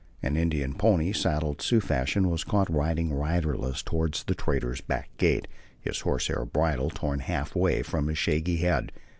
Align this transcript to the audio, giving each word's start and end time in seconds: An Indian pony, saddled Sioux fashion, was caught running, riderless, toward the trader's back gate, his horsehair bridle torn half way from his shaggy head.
An 0.23 0.35
Indian 0.35 0.73
pony, 0.73 1.13
saddled 1.13 1.61
Sioux 1.61 1.79
fashion, 1.79 2.27
was 2.27 2.43
caught 2.43 2.71
running, 2.73 3.13
riderless, 3.13 3.83
toward 3.83 4.15
the 4.25 4.33
trader's 4.33 4.81
back 4.81 5.15
gate, 5.17 5.47
his 5.79 5.99
horsehair 5.99 6.43
bridle 6.43 6.89
torn 6.89 7.19
half 7.19 7.55
way 7.55 7.83
from 7.83 8.07
his 8.07 8.17
shaggy 8.17 8.57
head. 8.57 8.91